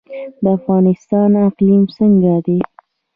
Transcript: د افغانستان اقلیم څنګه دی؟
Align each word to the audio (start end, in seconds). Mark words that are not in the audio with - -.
د 0.41 0.43
افغانستان 0.57 1.29
اقلیم 1.47 1.83
څنګه 1.97 2.33
دی؟ 2.45 2.59